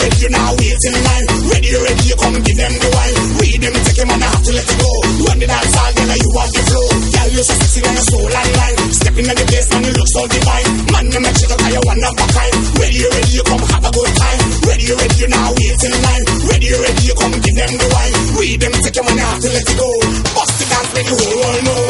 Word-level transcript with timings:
Ready, 0.00 0.32
now, 0.32 0.56
wait 0.56 0.80
in 0.88 0.96
line. 0.96 1.26
Ready 1.52 1.68
the 1.76 1.80
reggae, 1.84 2.16
come 2.16 2.36
give 2.40 2.56
them 2.56 2.72
the 2.72 2.88
wine. 2.88 3.16
Read 3.36 3.60
them, 3.60 3.74
take 3.84 4.00
him 4.00 4.08
on, 4.08 4.24
I 4.24 4.32
have 4.32 4.40
to 4.48 4.52
let 4.56 4.64
it 4.64 4.78
go. 4.80 4.90
When 5.28 5.36
the 5.36 5.44
dance 5.44 5.76
all, 5.76 5.92
then 5.92 6.08
you 6.16 6.30
have 6.40 6.50
the 6.56 6.62
flow. 6.64 6.88
Girl, 7.12 7.28
you 7.36 7.42
so 7.44 7.54
sexy, 7.60 7.80
then 7.84 7.94
your 8.00 8.06
soul 8.08 8.32
and 8.32 8.52
line. 8.56 8.78
Step 8.96 9.16
in 9.20 9.26
the 9.28 9.44
place, 9.44 9.68
man, 9.68 9.84
you 9.84 9.92
look 9.92 10.08
so 10.08 10.22
divine. 10.24 10.68
Man, 10.88 11.04
you 11.12 11.20
make 11.20 11.36
sure 11.36 11.52
that 11.52 11.68
you're 11.68 11.84
one 11.84 12.00
of 12.00 12.16
a 12.16 12.26
kind. 12.32 12.54
Ready 12.80 13.00
ready, 13.12 13.32
you 13.36 13.44
come 13.44 13.60
have 13.60 13.84
a 13.84 13.90
good 13.92 14.12
time. 14.16 14.40
Ready 14.64 14.88
ready, 14.88 15.16
you 15.20 15.28
now, 15.28 15.48
wait 15.52 15.82
in 15.84 15.94
line. 16.00 16.24
Ready 16.48 16.68
ready, 16.80 17.02
you 17.04 17.16
come 17.20 17.36
give 17.36 17.56
them 17.60 17.72
the 17.76 17.86
wine. 17.92 18.14
Read 18.40 18.56
them, 18.56 18.72
take 18.80 18.96
him 18.96 19.04
on, 19.04 19.20
I 19.20 19.24
have 19.28 19.40
to 19.44 19.48
let 19.52 19.68
it 19.68 19.76
go. 19.76 19.90
Bust 20.32 20.54
the 20.56 20.64
dance, 20.64 20.90
make 20.96 21.08
the 21.12 21.16
whole 21.20 21.36
world 21.44 21.60
know. 21.68 21.84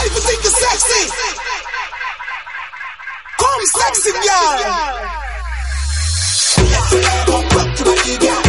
you 0.00 0.20
think 0.24 0.40
you're 0.40 0.58
sexy. 0.64 1.02
Come 3.36 3.64
sexy, 3.68 4.12
girl. 4.16 5.25
I'll 6.92 7.42
put 7.48 7.76
to 7.78 7.84
my. 7.84 8.45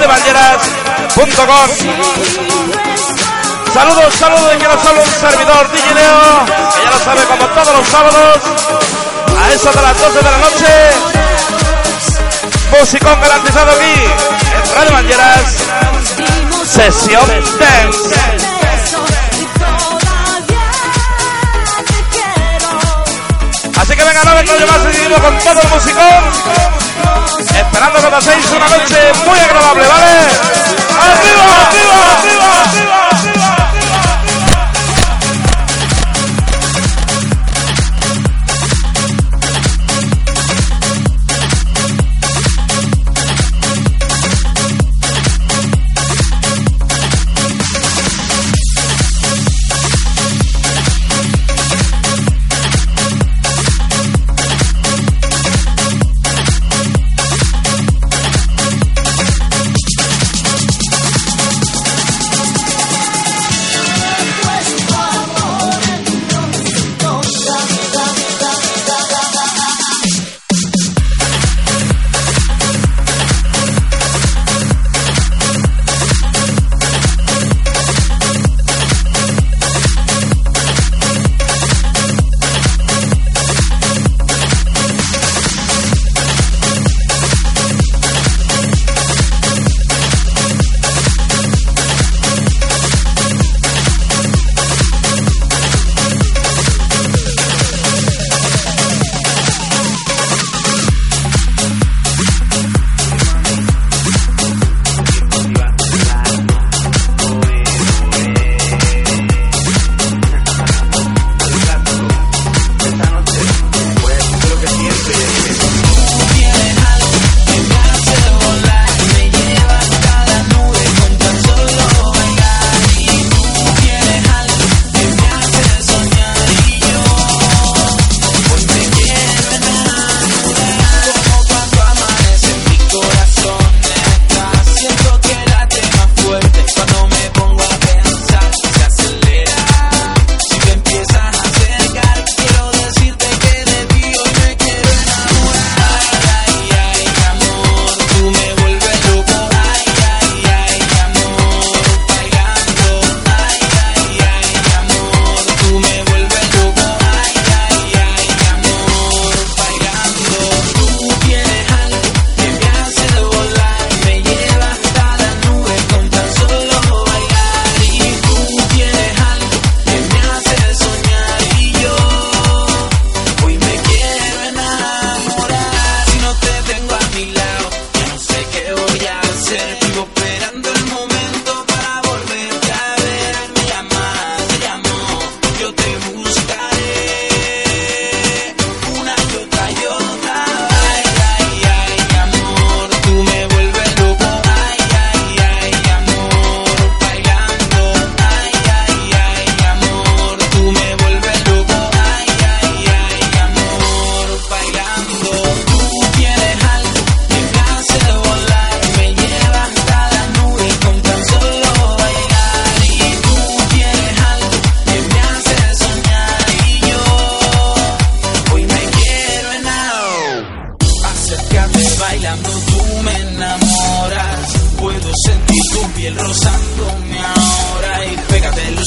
www.radiobanderas.com. 0.00 1.68
Saludos, 3.72 4.14
saludos, 4.14 4.54
y 4.54 4.58
que 4.58 4.64
habla 4.64 4.76
un 4.76 5.06
servidor 5.06 5.70
Digineo, 5.72 6.46
que 6.74 6.82
ya 6.82 6.90
lo 6.90 6.98
sabe 6.98 7.22
como 7.24 7.46
todos 7.46 7.78
los 7.78 7.88
sábados, 7.88 8.38
a 9.38 9.50
eso 9.52 9.70
de 9.70 9.82
las 9.82 10.00
12 10.00 10.18
de 10.18 10.22
la 10.22 10.38
noche. 10.38 10.90
Musicón 12.78 13.20
garantizado 13.20 13.70
aquí 13.72 13.94
en 14.54 14.74
Radio 14.74 14.92
Banderas. 14.92 15.56
Sesión 16.64 17.28
Dance. 17.58 18.14
Así 23.76 23.96
que 23.96 24.04
venga, 24.04 24.24
no 24.24 24.34
vengo 24.34 24.56
yo 24.58 24.66
más 24.66 24.82
seguido 24.82 25.20
con 25.20 25.38
todo 25.38 25.60
el 25.60 25.68
musicón. 25.68 26.79
Esperando 27.40 28.00
que 28.02 28.06
paséis 28.08 28.50
una 28.50 28.68
noche 28.68 29.12
muy 29.24 29.38
agradable, 29.38 29.86
¿vale? 29.88 30.10
¡Arriba, 31.00 31.42
arriba, 31.66 32.12
arriba, 32.12 32.12
arriba, 32.12 32.62
arriba! 32.64 32.99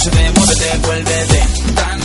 Yo 0.06 2.03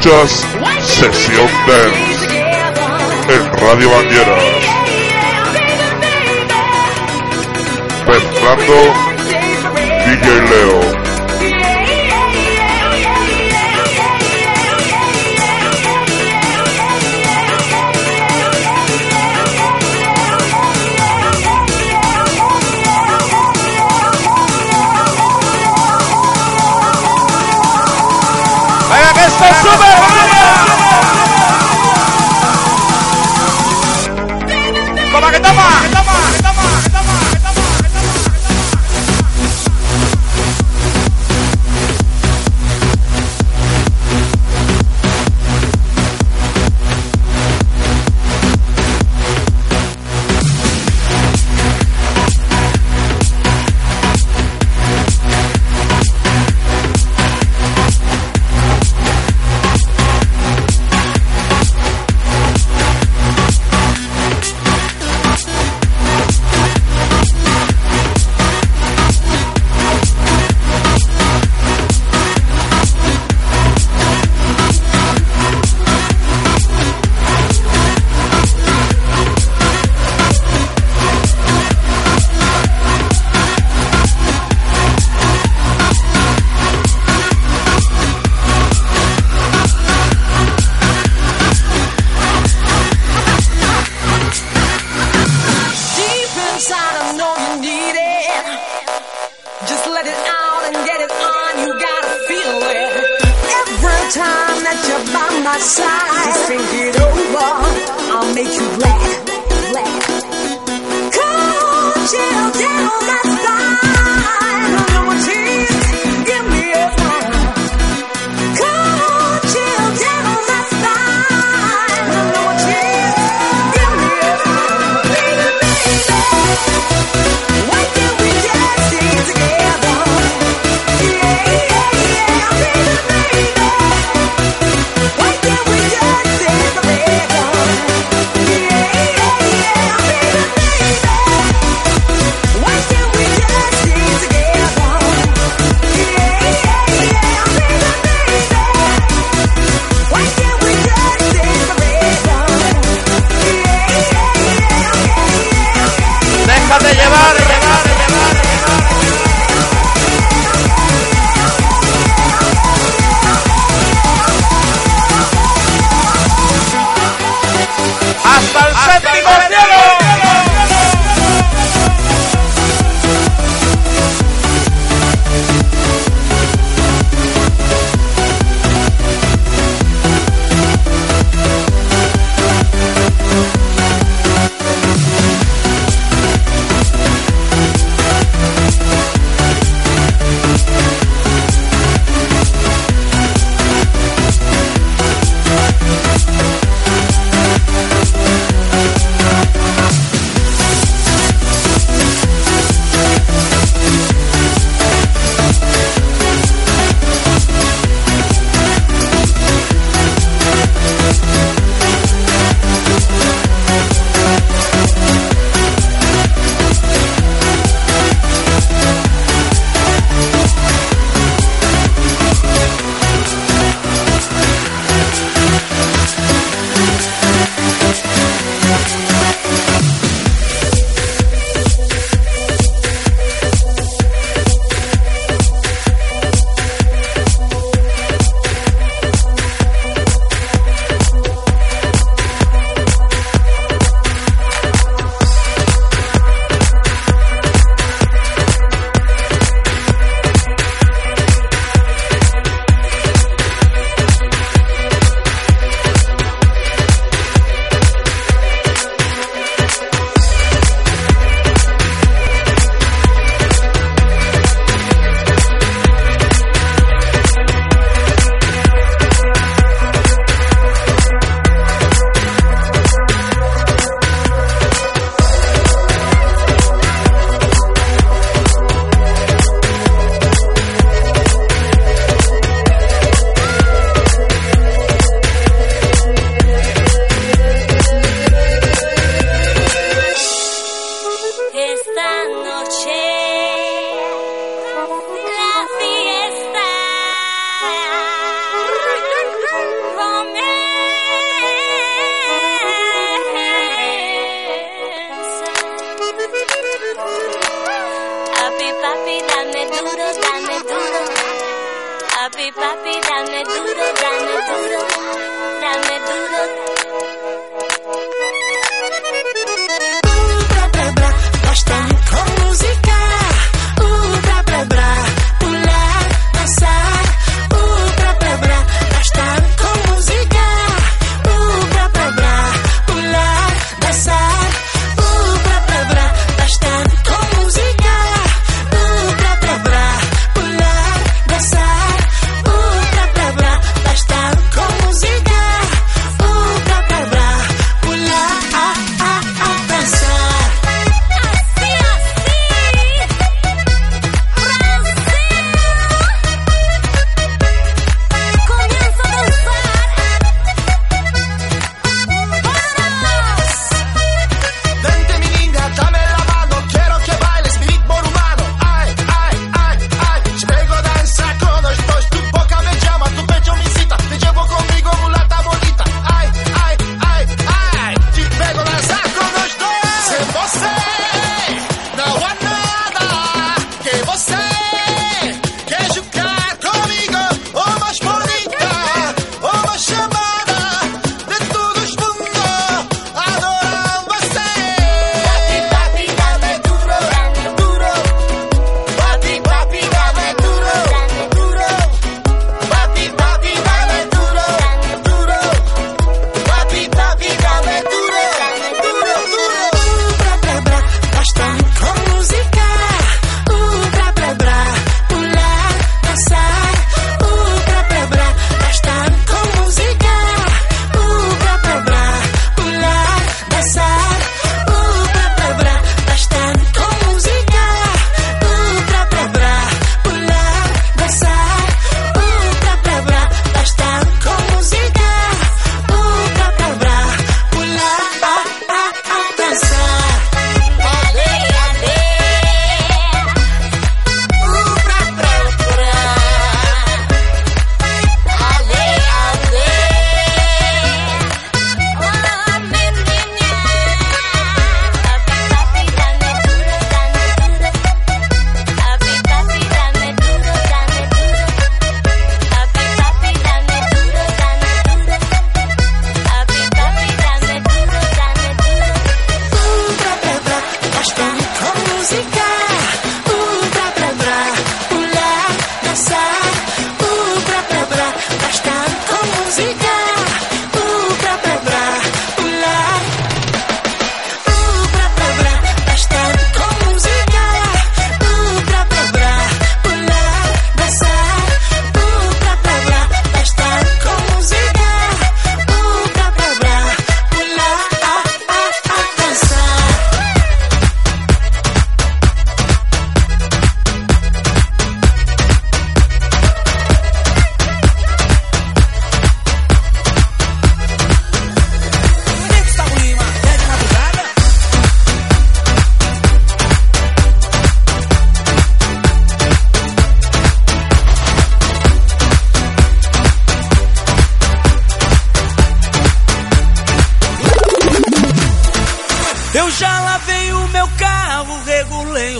Escuchas 0.00 0.46
Sesión 0.80 1.46
Dance 1.66 2.24
en 3.28 3.52
Radio 3.60 3.90
Banderas. 3.90 4.64
Fernando 8.06 8.94
DJ 10.06 10.40
Leo. 10.48 10.89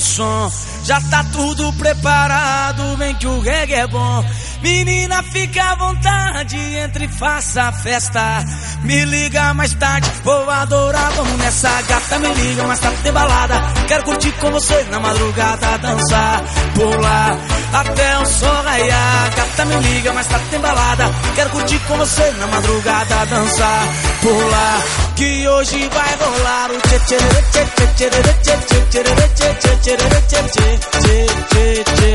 Som. 0.01 0.51
Já 0.85 1.01
tá 1.01 1.25
tudo 1.33 1.73
preparado, 1.75 2.97
vem 2.97 3.15
que 3.15 3.27
o 3.27 3.41
reggae 3.41 3.75
é 3.75 3.87
bom. 3.87 4.25
Menina, 4.63 5.23
fica 5.23 5.63
à 5.63 5.75
vontade, 5.75 6.57
entre 6.77 7.07
e 7.07 7.09
faça 7.09 7.63
a 7.63 7.73
festa. 7.73 8.45
Me 8.83 9.05
liga 9.07 9.55
mais 9.55 9.73
tarde, 9.75 10.11
vou 10.23 10.51
adorar, 10.51 11.11
vamos 11.13 11.39
nessa 11.39 11.83
gata. 11.83 12.19
Me 12.19 12.29
liga 12.35 12.65
mais 12.65 12.81
tarde, 12.81 12.97
tem 13.03 13.13
balada. 13.13 13.55
Quero 13.89 14.05
curtir 14.05 14.33
com 14.33 14.51
você 14.51 14.83
na 14.91 15.01
madrugada, 15.01 15.79
dançar, 15.79 16.43
pular 16.75 17.39
até 17.73 18.19
o 18.19 18.27
sol 18.27 18.63
raiar. 18.63 19.35
Gata, 19.35 19.65
me 19.65 19.77
liga 19.77 20.13
mais 20.13 20.27
tarde, 20.27 20.47
tem 20.51 20.61
balada. 20.61 21.11
Quero 21.35 21.51
curtir 21.51 21.79
com 21.81 21.97
você 21.97 22.31
na 22.33 22.47
madrugada, 22.47 23.27
dançar, 23.27 23.89
pular. 24.21 25.10
Que 25.21 25.47
hoje 25.47 25.87
vai 25.91 26.17
rolar 26.17 26.71
o 26.71 26.81
tchê 26.81 26.99
tchê 26.99 27.19
tchê 27.53 27.63
tchê 27.77 28.09
tchê 28.09 28.09
tchê 28.09 28.57
tchê 28.89 29.05
tchê 29.05 29.77
tchê 29.77 29.97
tchê 30.17 30.41
tchê 30.49 31.17
tchê 31.51 31.85
tchê 31.85 32.13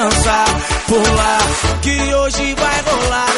dançar, 0.00 0.46
pular, 0.86 1.40
que 1.82 2.14
hoje 2.14 2.54
vai 2.54 2.80
rolar. 2.82 3.30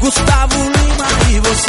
Gustavo 0.00 0.54
Lima 0.54 1.08
e 1.30 1.40
você. 1.40 1.60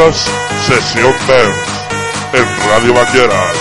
Sesión 0.00 1.14
Dance 1.28 1.52
en 2.32 2.70
Radio 2.70 2.94
Vaqueras. 2.94 3.56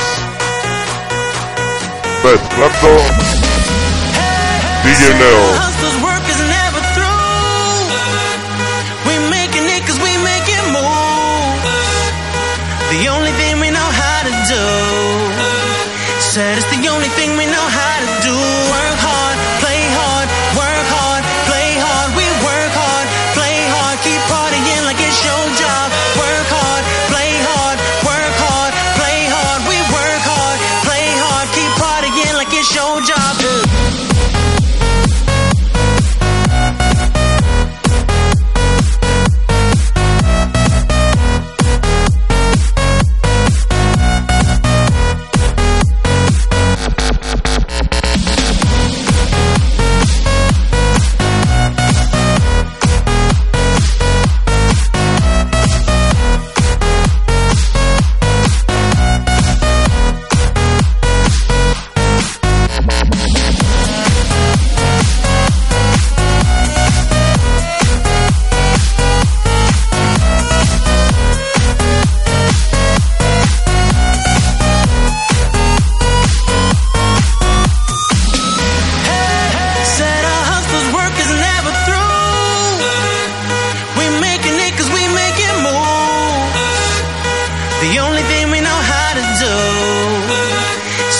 Mezclando 2.24 2.98
DJ 4.86 5.16
Neo. 5.16 5.89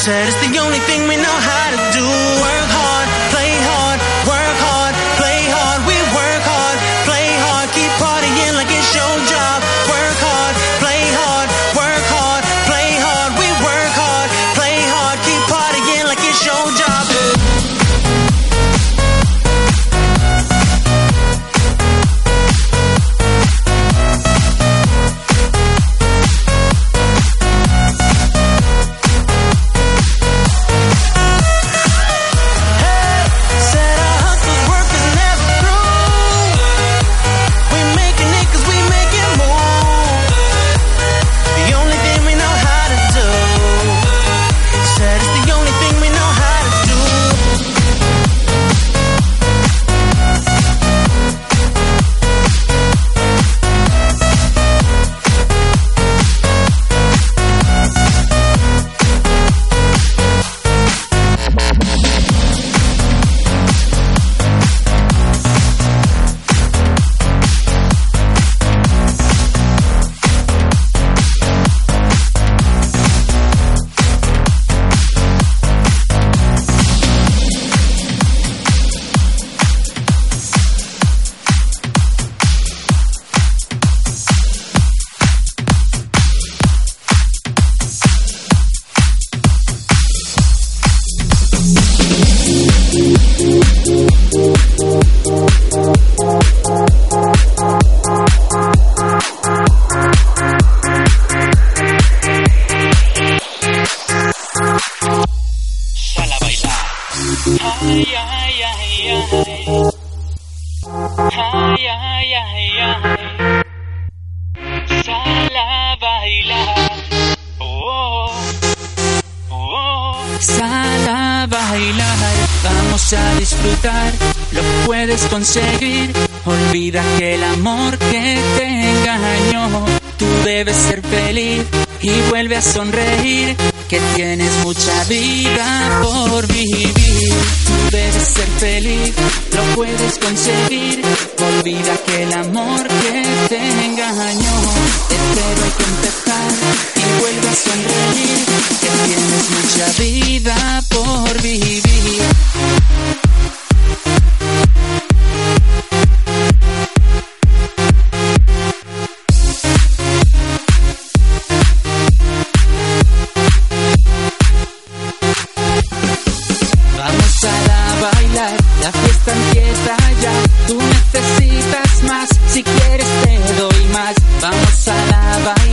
seres 0.10 0.39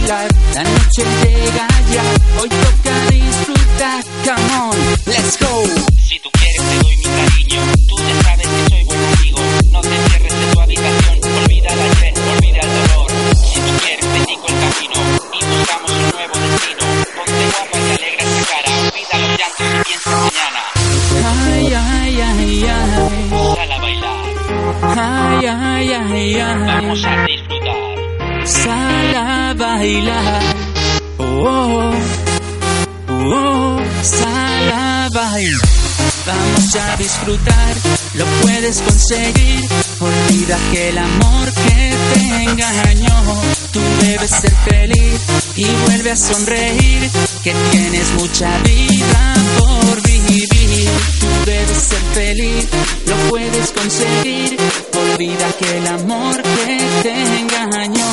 life. 0.06 0.30
La 0.54 0.62
noche 0.62 1.04
llega 1.22 1.66
ya, 1.92 2.02
hoy 2.40 2.48
toca 2.48 3.10
disfrutar. 3.10 4.04
Come 4.24 4.52
on, 4.60 4.76
let's 5.06 5.36
go. 5.38 6.05
Vamos 36.66 36.84
a 36.84 36.96
disfrutar, 36.96 37.76
lo 38.14 38.24
puedes 38.42 38.80
conseguir. 38.80 39.64
Olvida 40.00 40.58
que 40.72 40.88
el 40.88 40.98
amor 40.98 41.52
que 41.52 41.94
te 42.12 42.42
engañó, 42.42 43.22
tú 43.72 43.80
debes 44.00 44.30
ser 44.30 44.52
feliz 44.68 45.20
y 45.54 45.64
vuelve 45.86 46.10
a 46.10 46.16
sonreír. 46.16 47.08
Que 47.44 47.54
tienes 47.70 48.10
mucha 48.18 48.58
vida 48.64 49.34
por 49.58 50.02
vivir. 50.02 50.90
Tú 51.20 51.26
debes 51.44 51.78
ser 51.78 52.02
feliz, 52.14 52.66
lo 53.06 53.16
puedes 53.30 53.70
conseguir. 53.70 54.56
Olvida 54.92 55.52
que 55.60 55.78
el 55.78 55.86
amor 55.86 56.42
que 56.42 56.78
te 57.04 57.38
engañó, 57.38 58.08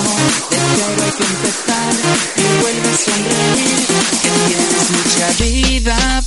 hay 1.02 1.12
que 1.12 1.24
empezar 1.24 1.94
y 2.38 2.62
vuelve 2.62 2.90
a 2.90 2.98
sonreír. 2.98 3.80
Que 4.22 4.30
tienes 4.46 4.90
mucha 4.92 5.44
vida 5.44 6.22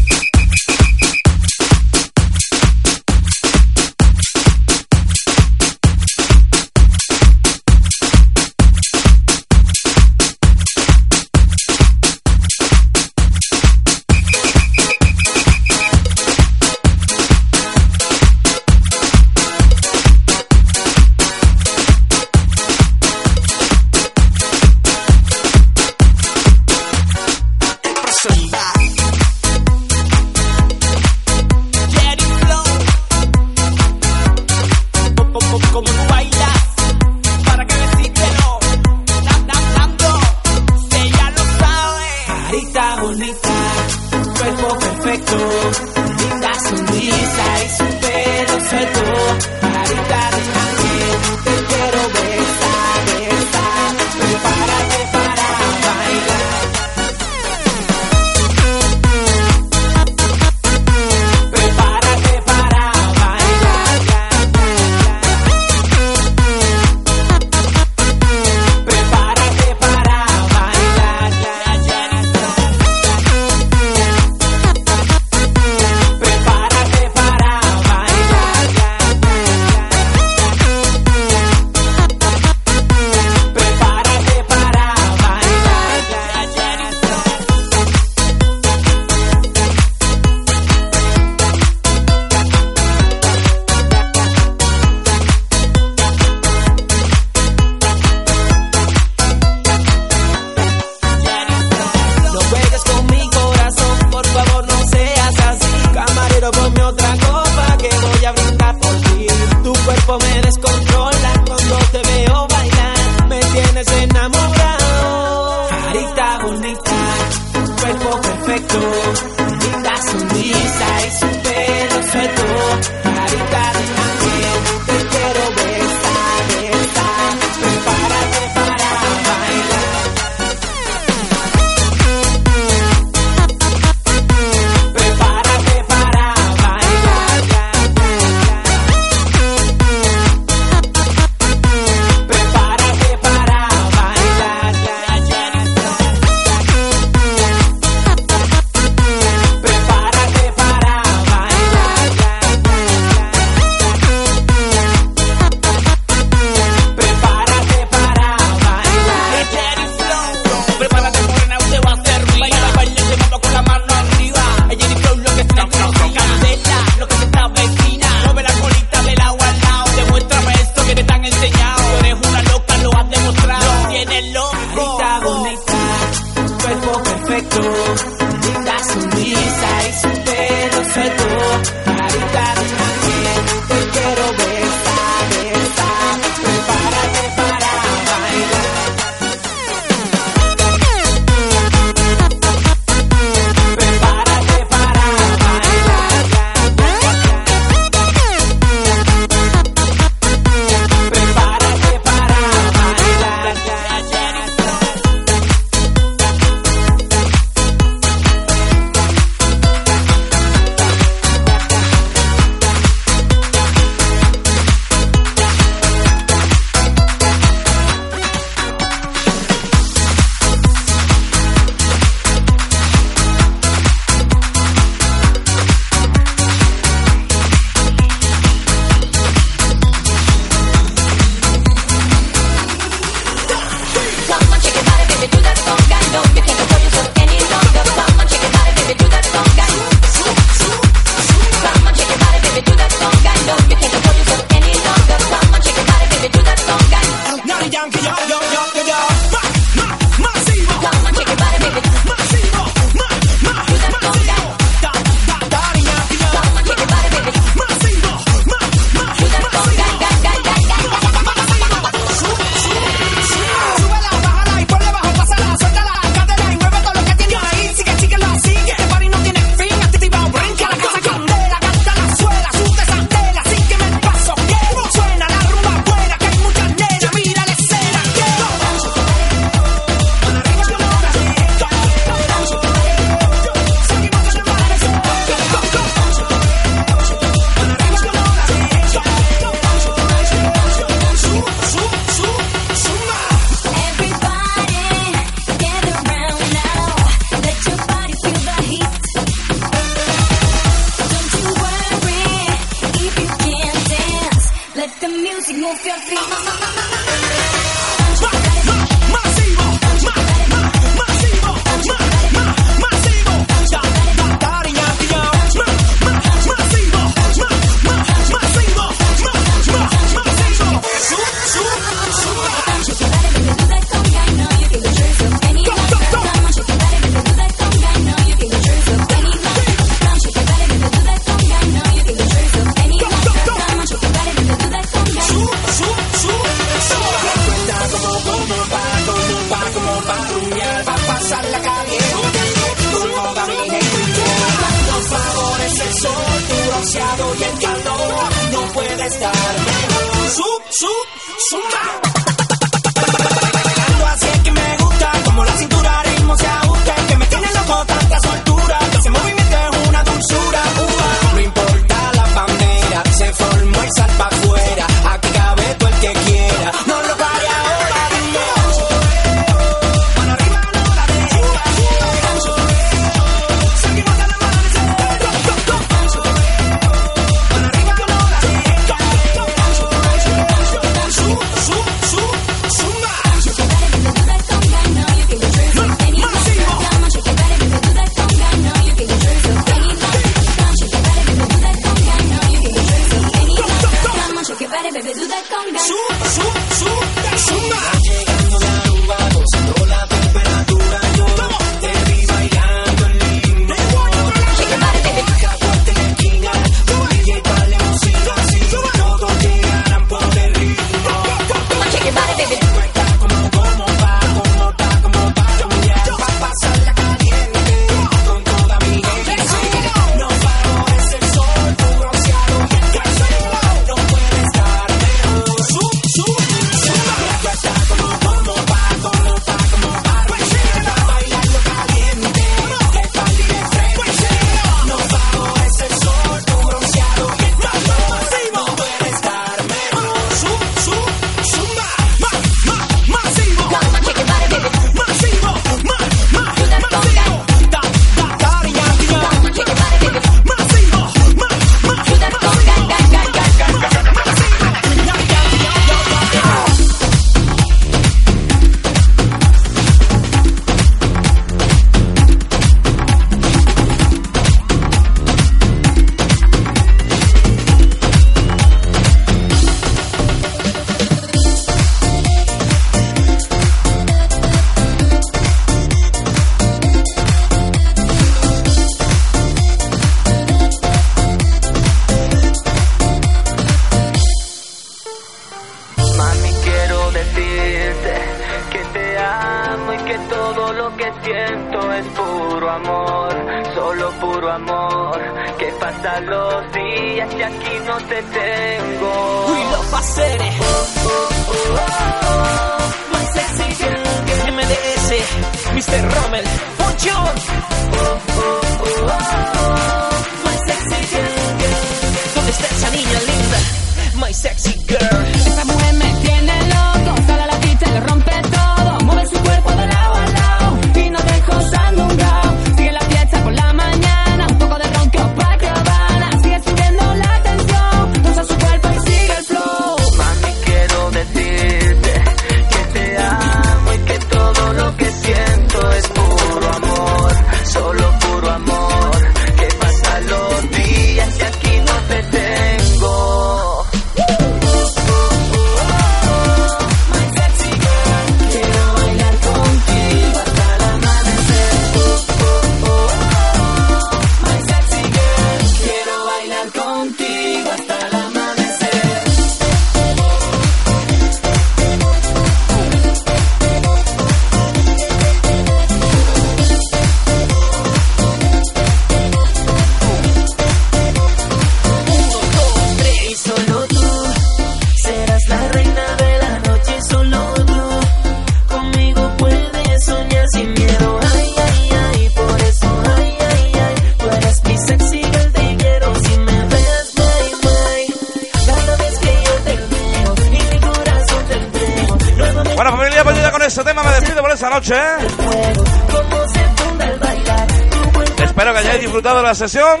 la 599.44 599.54
sesión. 599.54 600.00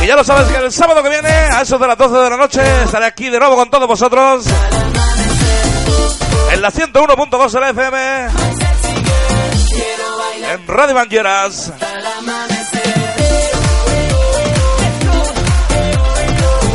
Y 0.00 0.06
ya 0.06 0.16
lo 0.16 0.24
sabes 0.24 0.48
que 0.48 0.56
el 0.56 0.72
sábado 0.72 1.02
que 1.02 1.10
viene, 1.10 1.28
a 1.28 1.60
eso 1.60 1.78
de 1.78 1.86
las 1.86 1.98
12 1.98 2.16
de 2.16 2.30
la 2.30 2.38
noche, 2.38 2.62
estaré 2.84 3.04
aquí 3.04 3.28
de 3.28 3.38
nuevo 3.38 3.56
con 3.56 3.68
todos 3.68 3.86
vosotros. 3.86 4.46
En 6.52 6.62
la 6.62 6.72
101.2 6.72 7.50
de 7.50 7.60
la 7.60 7.68
FM. 7.70 8.28
En 10.52 10.66
Radio 10.66 10.94
Banqueras. 10.94 11.74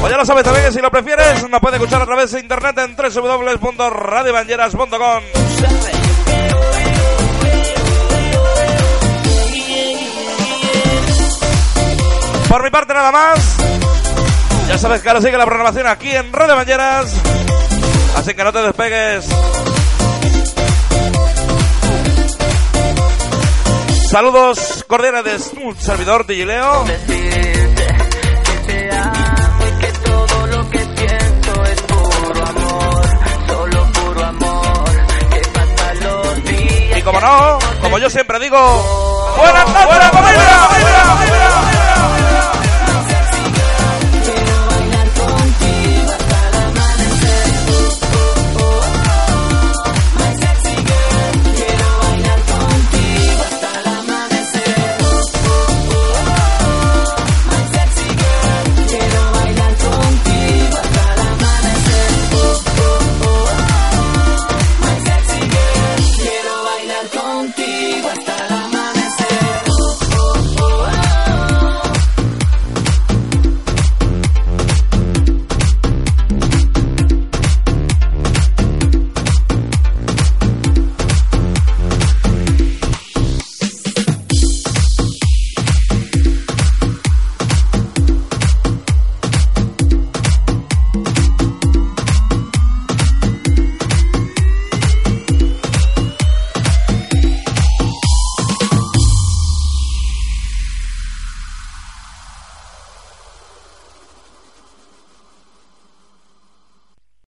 O 0.04 0.08
ya 0.08 0.18
lo 0.18 0.26
sabes 0.26 0.44
también 0.44 0.68
que 0.68 0.72
si 0.72 0.80
lo 0.80 0.92
prefieres, 0.92 1.50
nos 1.50 1.60
puedes 1.60 1.80
escuchar 1.80 2.04
a 2.04 2.06
través 2.06 2.32
de 2.32 2.40
internet 2.40 2.78
en 2.78 2.96
www.radiobanderas.com. 2.96 5.24
Por 12.56 12.64
mi 12.64 12.70
parte 12.70 12.94
nada 12.94 13.12
más. 13.12 13.58
Ya 14.70 14.78
sabes 14.78 15.02
que 15.02 15.10
ahora 15.10 15.20
sigue 15.20 15.38
la 15.38 15.46
programación 15.46 15.88
aquí 15.88 16.10
en 16.10 16.32
Radio 16.32 16.56
Así 18.16 18.34
que 18.34 18.44
no 18.46 18.54
te 18.54 18.60
despegues. 18.60 19.26
Saludos 24.10 24.86
cordiales 24.88 25.26
de 25.26 25.66
un 25.66 25.76
servidor 25.76 26.26
Digileo. 26.26 26.86
Y 36.96 37.02
como 37.02 37.20
no, 37.20 37.60
como 37.82 37.98
yo 37.98 38.10
siempre 38.10 38.40
digo, 38.40 39.36
buenas 39.36 39.68
noches, 39.68 40.12
familia. 40.14 41.65